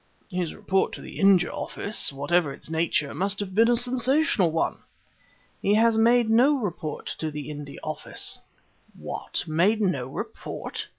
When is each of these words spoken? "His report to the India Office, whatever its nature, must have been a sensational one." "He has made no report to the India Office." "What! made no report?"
"His 0.31 0.55
report 0.55 0.93
to 0.93 1.01
the 1.01 1.19
India 1.19 1.51
Office, 1.51 2.11
whatever 2.11 2.51
its 2.51 2.71
nature, 2.71 3.13
must 3.13 3.39
have 3.39 3.53
been 3.53 3.69
a 3.69 3.75
sensational 3.75 4.51
one." 4.51 4.79
"He 5.61 5.75
has 5.75 5.95
made 5.95 6.27
no 6.27 6.57
report 6.57 7.05
to 7.19 7.29
the 7.29 7.51
India 7.51 7.77
Office." 7.83 8.39
"What! 8.97 9.43
made 9.47 9.79
no 9.79 10.07
report?" 10.07 10.87